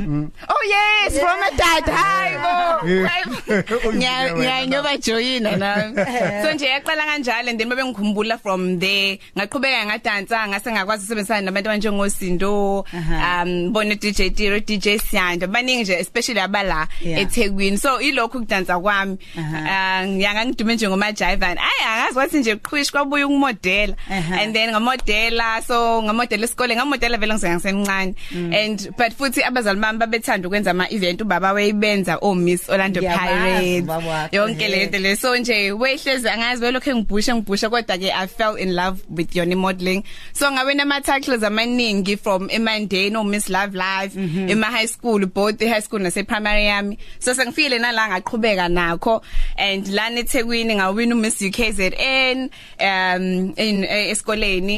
oh 0.49 0.63
yes 0.69 1.19
from 1.19 1.39
a 1.43 1.51
dad. 1.57 1.85
Hayibo 1.93 2.53
Yeah. 2.87 3.07
hayibo 3.09 3.35
Uyibone 3.89 4.07
wena. 4.07 4.35
ngiyanyoba 4.35 4.97
joyina 4.97 5.55
nami. 5.55 5.95
So 6.43 6.53
nje 6.53 6.65
yaqala 6.65 7.03
kanjalo 7.05 7.49
and 7.49 7.59
then 7.59 7.69
babe 7.69 7.83
ngikhumbula 7.83 8.37
from 8.39 8.79
there 8.79 9.19
ngaqhubeka 9.37 9.85
ngadansa 9.85 10.47
ngase 10.47 10.71
ngakwazi 10.71 11.03
ukusebenzisana 11.03 11.41
nabantu 11.41 11.69
abanjengosindo 11.69 12.85
Aha. 12.93 13.43
um 13.43 13.71
bone 13.73 13.95
DJ 13.95 14.29
Tiro 14.35 14.59
DJ 14.59 14.97
Siyanda 14.99 15.47
baningi 15.47 15.81
nje 15.83 15.93
especially 15.99 16.39
abala 16.39 16.87
Yeah. 17.01 17.21
eThekwini. 17.21 17.77
So 17.77 17.99
ilokho 18.01 18.37
ukudansa 18.37 18.79
kwami. 18.79 19.17
Aha. 19.37 19.57
Ah, 19.69 20.07
ngiyanga 20.07 20.45
ngidume 20.45 20.75
nje 20.75 20.87
ngoma 20.89 21.11
jive 21.11 21.45
ayi 21.45 21.57
angazi 21.87 22.17
wathi 22.17 22.39
nje 22.39 22.55
qhwishi 22.55 22.91
kwabuya 22.91 23.25
ukumodela 23.27 23.82
Ehhe. 23.91 24.33
and 24.43 24.55
then 24.55 24.69
ngamodela 24.69 25.61
so 25.67 26.01
ngamodela 26.03 26.45
isikole 26.45 26.75
ngamodela 26.75 27.17
vele 27.17 27.33
ngisengisemncane 27.33 28.15
Mm. 28.31 28.53
and 28.53 28.89
but 28.97 29.11
futhi 29.17 29.43
abazali 29.43 29.79
bami 29.79 29.99
babethanda 29.99 30.47
ukwenza 30.47 30.71
ama 30.71 30.87
event 30.91 31.21
ubaba 31.21 31.53
wayebenza 31.53 32.17
o 32.21 32.35
Miss 32.35 32.69
Orlando 32.69 33.01
Pirates 33.01 33.85
yonke 34.31 34.65
ehhe. 34.65 34.69
lento 34.69 34.97
le 34.99 35.15
so 35.15 35.35
nje 35.37 35.71
wehleze 35.71 36.29
angazi 36.29 36.61
velokho 36.61 36.95
ngibhusha 36.95 37.35
ngibhusha 37.35 37.69
kodwa 37.69 37.97
ke 37.97 38.11
I 38.13 38.27
fell 38.27 38.55
in 38.57 38.75
love 38.75 39.01
with 39.09 39.35
yoni 39.35 39.55
modeling 39.55 40.03
so 40.33 40.51
ngabe 40.51 40.73
nama 40.75 41.01
titles 41.01 41.43
amaningi 41.43 42.15
from 42.19 42.49
eMonday 42.49 43.09
no 43.11 43.23
Miss 43.23 43.49
Love 43.49 43.73
Live 43.75 44.15
Mhm. 44.15 44.49
ema 44.49 44.67
high 44.67 44.85
school 44.87 45.25
both 45.25 45.57
the 45.57 45.67
high 45.67 45.81
school 45.81 45.99
nase 45.99 46.23
primary 46.27 46.65
yami 46.65 46.97
so 47.19 47.33
sengifile 47.33 47.79
nala 47.79 48.07
ngaqhubeka 48.07 48.67
nakho 48.69 49.21
and 49.57 49.87
lana 49.87 50.19
eThekwini 50.19 50.75
ngawina 50.75 51.15
uMiss 51.15 51.41
UKZN 51.41 52.49
um 52.79 53.53
in 53.73 53.83
eh, 53.83 54.09
esikoleni 54.09 54.77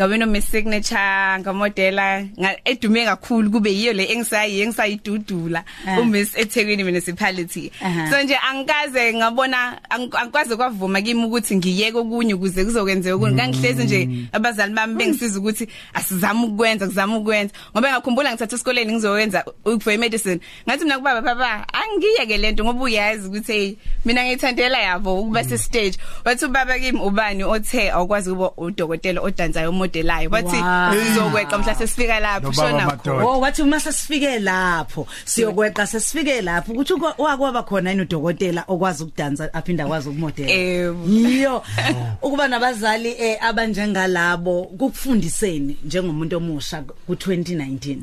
Aha. 0.00 0.08
ngawina 0.08 0.26
uMiss 0.26 0.50
Signature 0.50 1.38
ngamodela 1.40 2.24
nga- 2.38 2.56
edume 2.64 3.04
kakhulu 3.04 3.50
kube 3.50 3.70
yiyo 3.72 3.92
le 3.92 4.04
engisayi 4.12 4.60
engisayidudula. 4.60 5.64
Ah. 5.86 6.00
uMiss 6.00 6.36
eThekwini 6.36 6.84
municipality 6.84 7.70
Aha. 7.82 8.10
so 8.10 8.22
nje 8.22 8.36
angikaze 8.50 9.14
ngabona 9.14 9.78
ang- 9.90 10.16
angikwazi 10.16 10.56
kwavuma 10.56 11.00
kimi 11.02 11.24
ukuthi 11.24 11.56
ngiyeke 11.56 11.98
okunye 11.98 12.34
ukuze 12.34 12.64
kuzokwenzeka 12.64 13.14
okunye. 13.16 13.34
Ngangihlezi 13.34 13.84
nje 13.84 14.08
abazali 14.32 14.74
bami 14.74 14.94
bengisiza 14.94 15.38
ukuthi 15.38 15.68
asizame 15.94 16.44
ukwenza 16.46 16.86
kuzama 16.86 17.16
ukwenza. 17.16 17.54
Ngoba 17.72 17.90
ngakhumbula 17.92 18.30
ngithatha 18.32 18.56
esikoleni 18.56 18.92
ngizowenza 18.92 19.44
for 19.80 19.98
medicine 19.98 20.40
ngathi 20.66 20.84
mina 20.84 20.98
kubaba 20.98 21.22
papa 21.22 21.66
angiyeke 21.72 22.36
lento 22.38 22.64
ngoba 22.64 22.82
uyazi 22.84 23.28
ukuthi 23.28 23.52
hey 23.52 23.74
mina 24.04 24.24
ngithandela 24.24 24.78
yabo 24.80 25.20
ukuba 25.20 25.44
se 25.44 25.58
stage 25.58 25.98
wathi 26.24 26.44
ubaba 26.44 26.78
kimi 26.78 26.98
ubani 27.00 27.44
othe 27.44 27.90
awukwazi 27.90 28.30
ukuba 28.30 28.52
udokotela 28.56 29.20
odansayo 29.20 29.72
omodelayo 29.94 30.30
bathi 30.30 30.56
Wow. 30.56 30.94
sizokweqa 30.94 31.58
mhla 31.58 31.74
sesifika 31.74 32.20
lapho 32.20 32.46
Nobaba 32.46 32.70
shona. 32.70 32.86
Madoda. 32.86 33.12
khona 33.12 33.24
Oh 33.24 33.40
wathi 33.40 33.62
uma 33.62 33.80
sesifike 33.80 34.38
lapho 34.38 35.06
siyokweqa 35.24 35.86
sesifike 35.86 36.42
lapho. 36.42 36.72
Ukuthi 36.72 36.92
uko- 36.92 37.14
wakwaba 37.18 37.62
khona 37.62 37.90
yini 37.90 38.02
udokotela 38.02 38.64
okwazi 38.68 39.02
ukudansa 39.04 39.54
aphinda 39.54 39.84
akwazi 39.84 40.08
ukumodela? 40.08 40.50
Yebo. 40.50 41.06
yiyo. 41.08 41.62
Ukuba 42.22 42.48
nabazali 42.48 43.14
eh 43.18 43.38
abanjengalabo 43.44 44.62
kukufundiseni 44.64 45.76
njengomuntu 45.84 46.36
omusha 46.36 46.82
ku2019 47.08 47.98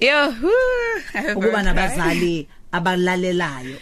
yo 0.00 0.30
hu, 0.30 0.50
ukuba 1.36 1.62
nabazali 1.62 2.48
abalalelayo. 2.72 3.76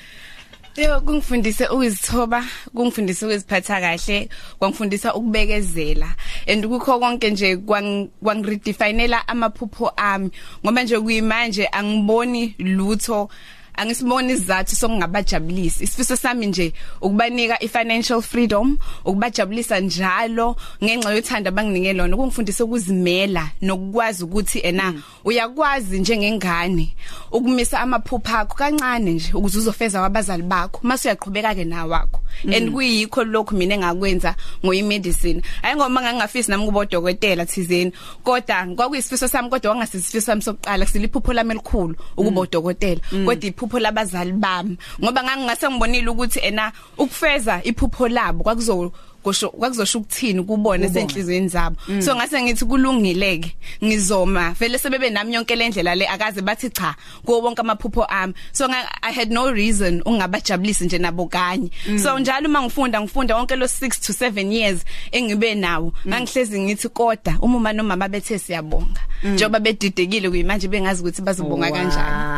Yo 0.77 1.01
kungifundise 1.01 1.67
ukuzithoba, 1.69 2.45
kungifundise 2.75 3.27
ukuziphatha 3.27 3.81
kahle, 3.81 4.29
kwangifundisa 4.59 5.15
ukubekezela. 5.15 6.15
And 6.47 6.65
kukho 6.67 6.99
konke 7.01 7.31
nje 7.31 7.57
kwang- 7.57 8.09
kwangiredefinela 8.23 9.29
amaphupho 9.29 9.89
ami. 9.97 10.31
Ngoba 10.65 10.83
nje 10.83 11.01
kuyimanje 11.01 11.67
angiboni 11.73 12.55
lutho 12.59 13.31
angisiboni 13.77 14.33
izathu 14.33 14.77
sokungabajabulisi. 14.77 15.85
Isifiso 15.85 16.17
sami 16.17 16.47
nje 16.47 16.73
ukubanika 17.01 17.63
ifinancial 17.63 18.23
freedom 18.23 18.79
ukubajabulisa 19.05 19.81
njalo 19.81 20.57
ngenxa 20.85 21.15
yothanda 21.15 21.51
banginike 21.51 21.93
lona 21.93 22.17
kungifundisa 22.17 22.65
ukuzimela 22.65 23.51
nokukwazi 23.63 24.25
ukuthi 24.25 24.59
ena 24.59 24.95
uyakwazi 25.25 25.99
njengengane 25.99 26.95
ukumisa 27.33 27.81
amaphupho 27.81 28.37
akho 28.37 28.55
kancane 28.55 29.13
nje 29.13 29.31
ukuze 29.35 29.59
uzofeza 29.59 30.01
wabazali 30.01 30.43
bakho 30.43 30.81
mase 30.83 31.09
uyaqhubeka 31.09 31.55
ke 31.55 31.65
nawakho 31.65 32.21
and 32.45 32.71
kuyikho 32.73 33.25
lokho 33.25 33.57
mina 33.57 33.75
engakwenza 33.75 34.35
ngoyimedicine. 34.65 35.43
Ayingoma 35.63 36.03
ngangafisi 36.03 36.51
nami 36.51 36.67
kuba 36.67 36.81
udokotela 36.81 37.47
thizeni 37.47 37.93
kodwa 38.25 38.67
kwakuyisifiso 38.77 39.29
sami 39.29 39.49
kodwa 39.49 39.71
wangasisifiso 39.71 40.27
sami 40.27 40.43
sokuqala 40.43 40.87
siliphupho 40.87 41.33
lami 41.33 41.51
elikhulu 41.51 41.95
ukuba 42.17 42.41
udokotela 42.41 43.01
kodwa 43.25 43.49
iphupho 43.67 43.79
labazali 43.79 44.33
bami. 44.33 44.79
Ngoba 45.03 45.23
ngangingase 45.23 45.69
ngibonile 45.69 46.09
ukuthi 46.09 46.39
ena 46.39 46.73
ukufeza 46.99 47.61
iphupho 47.65 48.09
labo 48.09 48.45
kwakuzo 48.45 48.93
kusho 49.27 49.51
kwakuzosho 49.51 49.99
ukuthini 49.99 50.43
kubone 50.43 50.89
senhlizweni 50.89 51.49
zabo. 51.49 51.77
So 52.01 52.17
ngase 52.17 52.43
ngithi 52.43 52.65
kulungileke 52.65 53.57
ngizoma. 53.85 54.55
Vele 54.61 54.79
sebebe 54.79 55.11
nami 55.11 55.35
yonke 55.35 55.57
lendlela 55.57 55.95
le 55.95 56.07
akaze 56.07 56.43
bathi 56.43 56.71
cha 56.71 56.95
kuwo 57.25 57.41
wonke 57.41 57.61
amaphupho 57.61 58.05
ami. 58.05 58.35
So 58.53 58.69
nga, 58.69 58.77
i 59.03 59.13
had 59.13 59.31
no 59.31 59.51
reason 59.51 60.03
ungabajabulisi 60.05 60.85
nje 60.85 60.99
nabo 60.99 61.27
kanye. 61.27 61.71
So 62.03 62.19
njalo 62.19 62.49
uma 62.49 62.63
ngifunda 62.63 63.01
ngifunda 63.01 63.37
wonke 63.37 63.57
lo 63.57 63.67
6 63.67 64.07
to 64.07 64.13
7 64.13 64.53
years 64.53 64.85
engibe 65.13 65.55
nawo 65.55 65.93
ngangihlezi 66.07 66.61
ngithi 66.61 66.89
koda 66.89 67.39
uma 67.43 67.73
nomama 67.73 68.09
bethe 68.09 68.39
siyabonga. 68.39 69.01
Njengoba 69.25 69.61
bedidekile 69.61 70.31
kuyimanje 70.31 70.69
bengazi 70.69 71.03
ukuthi 71.03 71.23
bazobonga 71.23 71.71
kanjani. 71.71 72.17
Wow. 72.17 72.36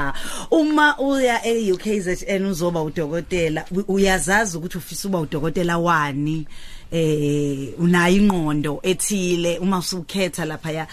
Uma 0.51 0.99
uya 0.99 1.47
e-UKZN 1.47 2.45
uzoba 2.47 2.83
udokotela 2.83 3.65
u- 3.71 3.93
uyazazi 3.95 4.57
ukuthi 4.57 4.79
ufisa 4.79 5.09
uba 5.09 5.19
udokotela 5.21 5.79
wani? 5.79 6.47
Eh 6.93 7.75
unayo 7.79 8.17
ingqondo 8.17 8.81
ethile 8.83 9.59
uma 9.59 9.79
usukhetha 9.79 10.45
lapha 10.45 10.73
ya 10.73 10.87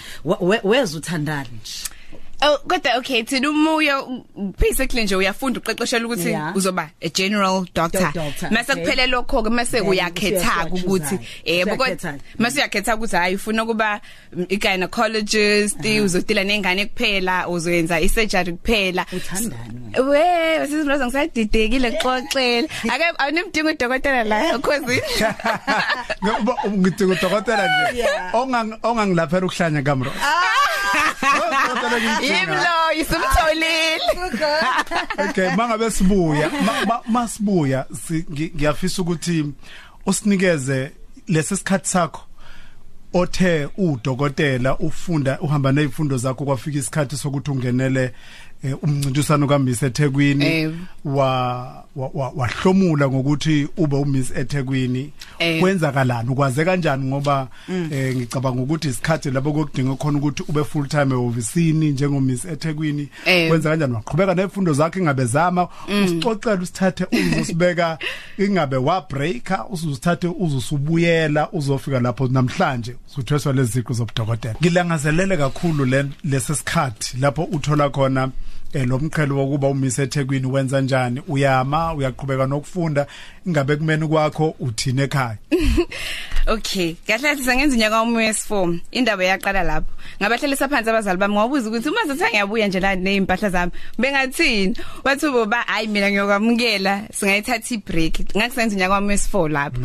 weza 0.63 0.97
uthandani 0.97 1.49
nje? 1.61 1.94
Oh 2.47 2.57
kodwa 2.67 2.97
okay 2.97 3.23
thina 3.23 3.49
umuyo 3.49 4.23
basically 4.59 5.03
nje 5.03 5.15
uyafunda 5.15 5.59
uqeqeshela 5.59 6.05
ukuthi 6.05 6.29
Yeah. 6.29 6.55
uzoba 6.55 6.89
a 7.01 7.09
general 7.09 7.65
doctor. 7.73 8.01
Do- 8.01 8.11
doctor, 8.13 8.51
mase 8.51 8.71
okay. 8.71 8.83
kuphele 8.85 9.07
lokho 9.07 9.43
ke 9.43 9.49
mase 9.49 9.71
Then 9.71 9.87
uyakhetha 9.87 10.51
usuya- 10.51 10.83
ukuthi 10.85 11.15
usuya- 11.15 11.19
yebo 11.45 11.71
usuyakhetha. 11.75 12.11
kodwa 12.11 12.19
mase 12.39 12.57
uyakhetha 12.59 12.95
ukuthi 12.95 13.15
hayi 13.15 13.35
ufuna 13.35 13.65
kuba 13.65 14.01
mm, 14.33 14.45
i 14.49 14.57
gynecologist 14.57 15.85
uzodila 16.03 16.43
nengane 16.43 16.85
kuphela 16.85 17.47
uzoyenza 17.47 17.99
i 17.99 18.09
surgery 18.09 18.51
kuphela. 18.51 19.05
Uthandani 19.11 19.99
we 19.99 20.67
sisiloza 20.67 21.05
ngisadidekile 21.07 21.91
xoxela 21.91 22.67
ake 22.93 23.05
awunimdinga 23.17 23.69
udokotela 23.71 24.23
la 24.23 24.59
cause 24.59 25.01
ngoba 26.23 26.53
ngidinga 26.69 27.13
udokotela 27.13 27.63
nje. 27.89 27.97
Yeah. 27.99 28.35
ongang 28.35 28.77
ongangilaphela 28.83 29.45
ukuhlanya 29.45 29.81
kamro 29.81 30.11
Udokotela 31.25 31.97
ngidinga. 32.37 32.53
imlo 32.53 33.01
isumtholile 33.01 33.69
okay 35.29 35.49
mangabe 35.57 35.91
sibuya 35.91 36.49
ma- 36.65 36.85
ma- 36.85 37.01
masibuya 37.07 37.85
si- 38.07 38.25
ngi- 38.31 38.51
ngiyafisa 38.55 39.01
ukuthi 39.01 39.45
usinikeze 40.05 40.91
lesisikhathi 41.27 41.89
sakho 41.89 42.21
othe 43.13 43.67
udokotela 43.77 44.77
ufunda 44.77 45.39
uhamba 45.39 45.71
nezifundo 45.71 46.17
zakho 46.17 46.45
kwafika 46.45 46.77
isikhathi 46.79 47.17
sokuthi 47.17 47.51
ungenele 47.51 48.11
eh, 48.63 48.83
umncintiswano 48.83 49.47
kaMiss 49.47 49.83
eThekwini 49.83 50.45
Eh. 50.45 50.71
wa 51.05 51.27
wa- 51.95 52.11
wa- 52.13 52.31
wahlomula 52.35 53.07
ngokuthi 53.09 53.67
ube 53.77 53.95
uMiss 53.95 54.31
eThekwini. 54.31 55.11
Kwenzakalani? 55.59 56.29
Ukwaze 56.29 56.65
kanjani 56.65 57.05
ngoba 57.05 57.47
eh 57.91 58.15
ngicabanga 58.15 58.61
ukuthi 58.61 58.87
isikhathi 58.87 59.31
lapho 59.31 59.53
kokudinga 59.53 59.95
khona 59.95 60.17
ukuthi 60.17 60.43
ube 60.49 60.63
full 60.63 60.87
time 60.87 61.13
ehovisini 61.15 61.91
njengoMiss 61.91 62.45
eThekwini 62.45 63.09
Eh. 63.25 63.49
kwenza 63.49 63.69
kanjani? 63.69 63.93
Waqhubeka 63.93 64.33
nezifundo 64.35 64.73
zakhe 64.73 64.99
ingabe 64.99 65.25
zama 65.25 65.67
usixoxela 66.03 66.61
usithathe 66.61 67.05
uzosibeka 67.11 67.97
ingabe 68.37 68.75
wa 68.77 69.01
breaker 69.09 69.65
uzosithathe 69.69 70.27
uzosubuyela 70.27 71.51
uzofika 71.51 71.99
lapho 71.99 72.27
namhlanje 72.27 72.95
usuthweswa 73.07 73.53
leziqu 73.53 73.93
zobudokotela. 73.93 74.55
Ngilangazelele 74.61 75.37
kakhulu 75.37 75.85
le 75.85 76.05
lesesikhathi 76.23 77.17
lapho 77.17 77.43
uthola 77.43 77.89
khona 77.89 78.29
eh 78.73 78.87
lomqhelo 78.87 79.37
wokuba 79.37 79.67
umise 79.67 80.03
eThekwini 80.03 80.47
wenza 80.47 80.81
njani? 80.81 81.21
Uyama 81.27 81.93
uyaqhubeka 81.93 82.45
nokufunda. 82.47 83.07
Ingabe 83.47 83.75
kumeni 83.75 84.07
kwakho 84.07 84.55
uthini 84.59 85.01
ekhaya? 85.01 85.37
Okay, 86.47 86.95
kahle 87.07 87.35
sengenza 87.43 87.75
unyaka 87.75 87.99
wami 87.99 88.17
wes4. 88.17 88.79
Indaba 88.91 89.23
yaqala 89.23 89.63
lapho. 89.63 89.89
Ngabahlalisa 90.21 90.69
phansi 90.69 90.89
abazali 90.89 91.17
bami 91.17 91.33
ngobuza 91.33 91.69
ukuthi 91.69 91.89
uma 91.89 92.05
zathi 92.05 92.23
ngiyabuya 92.31 92.67
nje 92.67 92.79
la 92.79 92.95
nezimpahla 92.95 93.49
zami, 93.49 93.71
bengathini? 93.97 94.75
Wathi 95.03 95.29
boba 95.31 95.57
hayi 95.65 95.87
mina 95.87 96.11
ngiyokwamukela, 96.11 97.07
singayithatha 97.11 97.73
i-break. 97.75 98.13
Ngakusenza 98.37 98.75
unyaka 98.75 98.93
wami 98.93 99.13
wes4 99.15 99.49
lapho. 99.49 99.79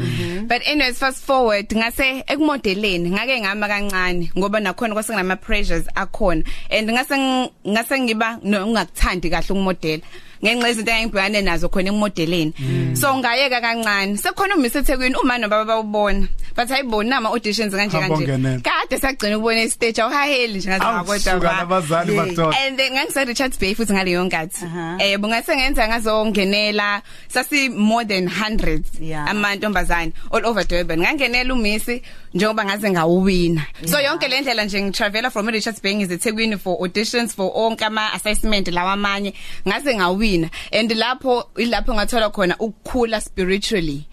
But 0.48 0.62
anyways 0.66 0.98
fast 0.98 1.24
forward 1.24 1.66
ngase 1.72 2.24
ekumodeleni 2.26 3.10
ngake 3.10 3.40
ngama 3.40 3.68
kancane 3.68 4.30
ngoba 4.38 4.60
nakhona 4.60 4.94
kwasenama 4.94 5.36
pressures 5.40 5.86
akhona 5.94 6.44
and 6.70 6.90
ngase 6.90 7.16
ng- 7.16 7.50
ngase 7.68 8.00
ngiba 8.00 8.38
no- 8.42 8.66
ungakuthandi 8.66 9.30
kahle 9.30 9.46
ukumodela. 9.50 10.02
Ngenxa 10.44 10.68
yezinto 10.68 10.90
engibhekane 10.92 11.42
nazo 11.42 11.68
khona 11.68 11.88
emodeleni 11.88 12.52
so 12.96 13.14
ngayeka 13.16 13.60
kancane 13.60 14.16
sekukhona 14.16 14.54
uMiss 14.56 14.76
eThekwini 14.76 15.16
uma 15.22 15.38
nobaba 15.38 15.64
bawubona 15.64 16.26
bathi 16.56 16.72
ayibona 16.74 17.16
ama 17.16 17.28
auditions 17.28 17.72
kanje 17.74 17.96
Hamba 17.96 18.16
kanje 18.16 18.32
ungenele. 18.32 18.60
kade 18.62 18.98
sagcina 19.00 19.36
ukubona 19.38 19.62
istage 19.62 20.02
awuhaheli 20.02 20.58
nje 20.58 20.68
ngathi 20.68 20.84
Awusuka 20.84 21.32
kodwa 21.32 21.52
nabazali 21.56 22.12
Yeah. 22.12 22.26
madoda 22.26 22.56
And 22.66 22.78
then 22.78 22.92
ngangise 22.92 23.24
Richards 23.24 23.58
Bay 23.58 23.74
futhi 23.74 23.92
ngaleyo 23.92 24.24
nkathi. 24.24 24.64
Aha. 24.64 24.96
Eh 24.98 25.18
bungase 25.18 25.56
ngenza 25.56 25.88
ngazongenela 25.88 27.02
sasi 27.28 27.68
more 27.68 28.04
than 28.04 28.28
hundreds 28.28 28.88
Yeah. 29.00 29.28
amantombazane 29.30 30.12
all 30.32 30.46
over 30.46 30.64
Durban. 30.64 31.00
Ngangenela 31.00 31.54
uMissi 31.54 32.02
njengoba 32.34 32.64
ngaze 32.64 32.90
ngawuwina. 32.90 33.66
So 33.86 34.00
yonke 34.00 34.28
le 34.28 34.40
ndlela 34.40 34.64
nje 34.64 34.82
ngitravela 34.82 35.30
from 35.30 35.48
Richards 35.48 35.82
Bay 35.82 35.94
ngize 35.94 36.14
eThekwini 36.14 36.58
for 36.58 36.76
auditions 36.80 37.34
for 37.34 37.52
onke 37.54 37.84
ama 37.84 38.12
assessment 38.12 38.68
lawa 38.68 38.92
amanye 38.92 39.34
ngaze 39.68 39.94
ngawina. 39.94 40.50
And 40.72 40.90
lapho 40.90 41.44
ilapho 41.56 41.94
ngathola 41.94 42.30
khona 42.30 42.56
ukukhula 42.58 43.20
spiritually. 43.20 44.06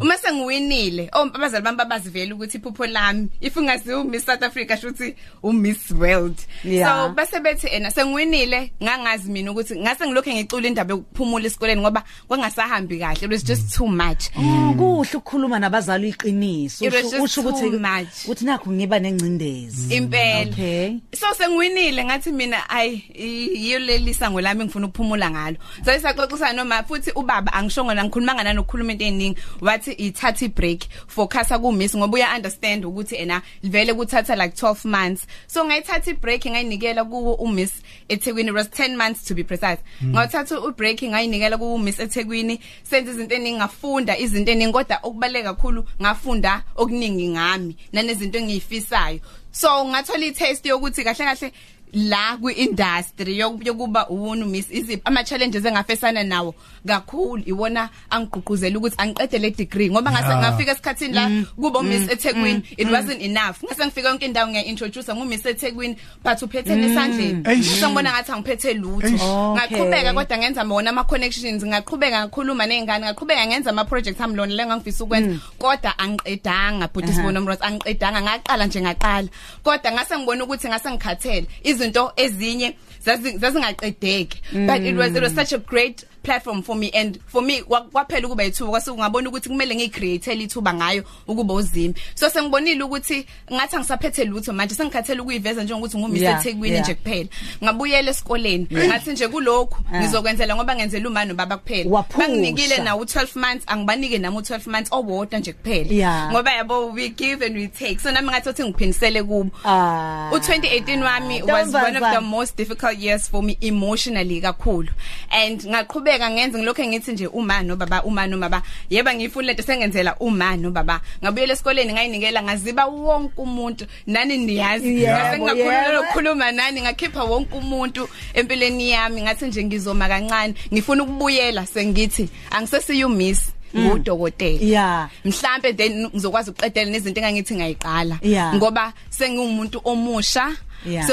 Uma 0.00 0.16
sengiwinile 0.18 1.10
oh 1.12 1.30
abazali 1.34 1.64
bami 1.64 1.76
babazivela 1.78 2.34
ukuthi 2.34 2.58
iphupho 2.58 2.86
lami 2.86 3.28
if 3.40 3.56
ungaziwa 3.56 4.00
uMiss 4.00 4.24
South 4.26 4.42
Africa 4.42 4.76
shuthi 4.80 5.14
uMiss 5.42 5.90
World. 5.90 6.36
Yeah. 6.64 7.08
So 7.08 7.14
base 7.14 7.40
bethi 7.40 7.66
ena 7.72 7.90
sengiwinile 7.90 8.72
ngangazi 8.82 9.30
mina 9.30 9.50
ukuthi 9.52 9.76
ngase 9.76 10.06
ngilokho 10.06 10.30
ngicula 10.30 10.66
indaba 10.68 10.94
yokuphumula 10.94 11.46
esikoleni 11.46 11.80
ngoba 11.80 12.02
kwangasahambi 12.28 12.98
kahle 12.98 13.24
it 13.26 13.30
was 13.32 13.44
just 13.44 13.74
too 13.76 13.86
much 13.86 14.28
Oh, 14.36 14.74
kuhle 14.78 15.16
ukukhuluma 15.16 15.58
nabazali 15.58 16.08
iqiniso 16.08 16.84
It 16.84 16.92
was 16.92 17.04
Usho- 17.04 17.10
just 17.10 17.24
usho 17.24 17.42
too 17.60 17.66
ukuthi 17.66 17.78
much. 17.78 18.28
uthi 18.28 18.44
nakho 18.44 18.70
ngiba 18.70 18.98
nengcindezi. 18.98 19.94
Impela. 19.96 20.50
Okay. 20.50 21.00
so 21.12 21.26
sengiwinile 21.34 22.04
ngathi 22.04 22.32
mina 22.32 22.70
ayi 22.70 23.04
yiyo 23.14 23.78
leli 23.78 24.14
sango 24.14 24.40
lami 24.40 24.64
ngifuna 24.64 24.86
ukuphumula 24.86 25.30
ngalo. 25.30 25.56
So 25.84 25.92
isaxoxisana 25.92 26.52
noma 26.52 26.82
futhi 26.82 27.10
ubaba 27.14 27.52
angishongo 27.52 27.94
la 27.94 28.04
ngikhuluma 28.04 28.34
ngana 28.34 28.52
nokukhuluma 28.52 28.92
into 28.92 29.04
eziningi 29.04 29.38
wathi 29.60 29.92
ithatha 29.92 30.44
ibreak 30.44 30.84
focus 31.06 31.48
ku 31.60 31.72
miss 31.72 31.96
ngoba 31.96 32.14
uya 32.14 32.34
understand 32.36 32.84
ukuthi 32.84 33.16
ena 33.16 33.42
vele 33.62 33.94
kuthatha 33.94 34.36
like 34.36 34.54
12 34.54 34.84
months. 34.84 35.26
So 35.46 35.64
ngayithatha 35.64 36.10
ibreak 36.10 36.46
ngayinikela 36.46 37.04
ku 37.04 37.32
umiss 37.34 37.72
eThekwini 38.08 38.48
it 38.48 38.54
was 38.54 38.68
10 38.68 38.96
months 38.96 39.24
to 39.24 39.34
be 39.34 39.44
precise. 39.44 39.78
Ngawuthatha 40.04 40.60
ubreak 40.60 41.02
ngayinikela 41.02 41.58
ku 41.58 41.78
miss 41.78 41.98
eThekwini 42.00 42.60
senze 42.82 43.10
izinto 43.10 43.34
eziningi 43.34 43.58
ngafunda 43.58 44.18
izinto 44.18 44.50
eziningi 44.50 44.72
kodwa 44.72 44.98
okubaleka 45.02 45.54
kakhulu 45.54 45.84
ngafunda 46.00 46.62
okuningi 46.76 47.28
ngami 47.46 47.76
nanezinto 47.92 48.38
engiyifisayo. 48.38 49.20
So 49.52 49.84
ngathola 49.84 50.26
i-taste 50.26 50.68
yokuthi 50.68 51.04
kahle 51.04 51.24
kahle 51.24 51.52
la 51.92 52.36
kwi-industry 52.40 53.38
yoku- 53.38 53.66
yokuba 53.66 54.08
uwona 54.08 54.46
miss 54.46 54.70
iziphi 54.70 55.02
ama 55.04 55.24
challenges 55.24 55.64
engafesana 55.64 56.22
nawo 56.24 56.54
kakhulu 56.86 57.42
iwona 57.46 57.88
angigqugquzela 58.10 58.78
ukuthi 58.78 58.94
angiqede 58.98 59.38
le 59.38 59.50
degree 59.50 59.90
ngoba 59.90 60.10
ngase 60.12 60.26
Yeah. 60.28 60.40
ngafika 60.40 60.72
esikhathini 60.72 61.14
la 61.14 61.30
kubo 61.56 61.82
miss 61.82 62.08
eThekwini. 62.10 62.62
It 62.76 62.88
wasn't 62.90 63.20
enough. 63.22 63.62
Ngase 63.64 63.84
ngifika 63.86 64.08
yonke 64.08 64.26
indawo 64.26 64.48
ngiya 64.50 64.64
introduce 64.64 65.14
ngumiss 65.14 65.46
eThekwini 65.46 65.96
but 66.24 66.42
uphethe 66.42 66.74
nesandleni. 66.76 67.42
Eish. 67.48 67.82
ngibona 67.84 68.10
ngathi 68.12 68.32
angiphethe 68.32 68.74
lutho. 68.74 69.06
Eish. 69.06 69.22
Okay. 69.22 69.54
ngaqhubeka 69.54 70.14
kodwa 70.14 70.38
ngenza 70.38 70.64
bona 70.64 70.90
ama 70.90 71.04
connections 71.04 71.64
ngaqhubeka 71.64 72.26
ngakhuluma 72.26 72.66
nezingane 72.66 73.06
ngaqhubeka 73.06 73.46
ngenza 73.46 73.70
ama 73.70 73.84
projects 73.84 74.20
ami 74.20 74.34
lona 74.36 74.54
lengangifisa 74.54 75.04
ukwenza 75.04 75.38
kodwa 75.58 75.98
angiqedanga 75.98 76.88
but 76.92 77.06
sibona 77.06 77.40
umroth 77.40 77.62
angiqedanga 77.62 78.20
ngaqala 78.22 78.66
nje 78.66 78.80
ngaqala. 78.80 79.28
Kodwa 79.62 79.92
ngase 79.92 80.18
ngibona 80.18 80.44
ukuthi 80.44 80.68
ngase 80.68 80.90
ngikhathele. 80.90 81.46
Izinto 81.76 82.12
ezinye 82.16 82.74
zazi- 83.06 83.38
zazingaqedeki. 83.38 84.38
But 84.66 84.80
it 84.82 84.96
was 84.96 85.16
it 85.16 85.22
was 85.22 85.34
such 85.34 85.52
a 85.52 85.58
great 85.58 86.04
platform 86.26 86.62
for 86.62 86.76
me 86.76 86.90
and 86.90 87.18
for 87.26 87.42
me 87.42 87.62
kwa- 87.62 87.80
kwaphela 87.92 88.26
ukuba 88.26 88.42
yithuba 88.44 88.70
kwase 88.70 88.92
ngabona 88.92 89.28
ukuthi 89.28 89.48
kumele 89.48 89.74
ngicreate 89.74 90.32
ithuba 90.34 90.74
ngayo 90.74 91.04
ukuba 91.28 91.54
uzimi 91.54 91.94
so 92.14 92.30
sengibonile 92.30 92.82
ukuthi 92.84 93.26
ngathi 93.52 93.76
angisaphethe 93.76 94.24
lutho 94.24 94.52
manje 94.52 94.74
sengikhathele 94.74 95.20
ukuyiveza 95.20 95.62
njengokuthi 95.64 95.98
ngumiss 95.98 96.22
Yeah, 96.22 96.40
eThekwini 96.40 96.80
nje 96.80 96.94
kuphela. 96.94 97.28
Ngabuyela 97.64 98.10
esikoleni 98.10 98.66
ngathi 98.72 99.10
nje 99.12 99.28
kulokhu 99.28 99.78
Ah. 99.92 100.00
ngizokwenzela 100.00 100.56
ngoba 100.56 100.76
ngenzela 100.76 101.08
umani 101.08 101.34
baba 101.34 101.56
kuphela. 101.56 101.90
Banginikile 102.18 102.78
nawo 102.84 103.04
12 103.04 103.36
months 103.40 103.64
angibanike 103.66 104.18
nami 104.18 104.36
u12 104.36 104.70
months 104.70 104.92
owodwa 104.92 105.38
nje 105.38 105.52
kuphela. 105.52 106.30
Ngoba 106.32 106.52
yabo 106.52 106.86
we 106.92 107.08
give 107.08 107.46
and 107.46 107.56
we 107.56 107.68
take. 107.68 107.98
So 108.00 108.10
nami 108.10 108.28
ngathi 108.28 108.64
ngiphindisele 108.64 109.22
kubo. 109.22 109.50
Ah. 109.64 110.30
u2018 110.32 111.02
wami 111.04 111.42
was 111.42 111.74
one 111.74 111.96
of 111.96 112.02
the 112.14 112.20
most 112.20 112.56
difficult 112.56 112.98
years 112.98 113.28
for 113.28 113.42
me 113.42 113.56
emotionally 113.60 114.40
kakhulu. 114.40 114.88
And 115.30 115.60
ngaqhubeka 115.62 116.15
ngenza 116.18 116.58
ngilokho 116.58 116.84
ngithi 116.84 117.12
nje 117.12 117.26
uma 117.26 117.62
no 117.62 117.76
baba 117.76 118.02
uma 118.02 118.26
no 118.26 118.38
baba 118.38 118.62
yeba 118.90 119.14
ngifuna 119.14 119.46
lento 119.46 119.62
sengenzela 119.62 120.16
uma 120.20 120.56
no 120.56 120.70
baba 120.70 121.00
ngabuyela 121.22 121.52
esikoleni 121.52 121.92
ngayinikela 121.92 122.42
ngaziba 122.42 122.86
wonke 122.86 123.40
umuntu. 123.40 123.86
Nani 124.06 124.38
niyazi? 124.38 125.02
Yebo, 125.02 125.12
ngase 125.12 125.38
ngakhuluma 125.38 125.74
yebo. 125.74 125.92
lokukhuluma 125.92 126.52
nani 126.52 126.80
ngakhipha 126.80 127.24
wonke 127.24 127.54
umuntu 127.54 128.08
empilweni 128.34 128.90
yami. 128.90 129.22
Ngathi 129.22 129.46
nje 129.46 129.64
ngizoma 129.64 130.08
kancane. 130.08 130.54
Ngifuna 130.72 131.02
ukubuyela 131.02 131.66
sengithi 131.66 132.28
angisesiyo 132.50 133.08
miss 133.08 133.52
ngudokotela. 133.76 134.60
Yeah. 134.60 135.10
mhlambe 135.24 135.72
then 135.72 136.06
ngizokwazi 136.06 136.50
ukuqedela 136.50 136.90
nezinto 136.90 137.20
engangithi 137.20 137.54
ngayiqala 137.54 138.18
Yeah. 138.22 138.54
ngoba 138.54 138.92
sengiwumuntu 139.10 139.80
omusha 139.84 140.56
Yeah. 140.86 141.06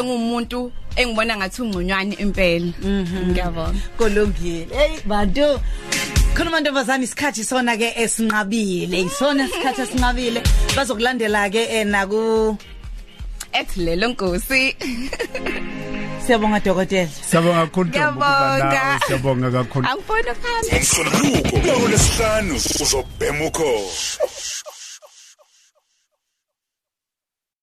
Engibona 0.95 1.37
ngathi 1.37 1.61
ungconywana 1.61 2.15
impela. 2.23 2.71
Ngiyabonga. 3.29 3.79
Kulungile 3.97 4.75
hey 4.75 4.99
bantu 5.05 5.59
khona 6.35 6.49
mantombazana 6.51 7.03
isikhathi 7.03 7.43
sona 7.43 7.77
ke 7.77 7.93
esinqabile. 7.95 8.97
Isona 9.07 9.45
isikhathi 9.45 9.81
esinqabile. 9.81 10.41
Bazokulandela 10.75 11.49
ke 11.49 11.63
ena 11.79 12.07
ku 12.07 12.57
ethi 13.53 13.79
lelo 13.85 14.07
nkosi. 14.09 14.75
Siyabonga 16.25 16.59
dokotela. 16.59 17.11
Siyabonga 17.29 17.65
kakhulu 17.65 17.89
nawe, 17.91 18.99
siyabonga 19.07 19.51
kakhulu. 19.51 19.87
Angifuni 19.87 20.29
ukuhamba 20.31 20.77
umsombuluko 20.77 21.79
kulesihlanu 21.81 22.55
uzobhema 22.55 23.45
ukhozi 23.45 24.17